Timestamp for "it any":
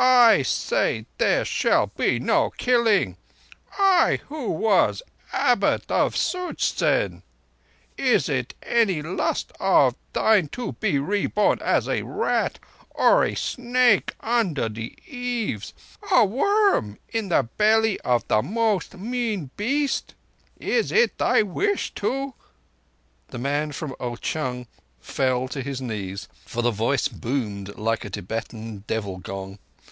8.28-9.02